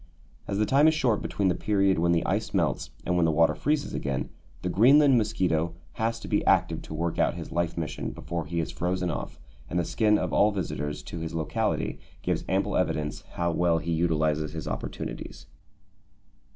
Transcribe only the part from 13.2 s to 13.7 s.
how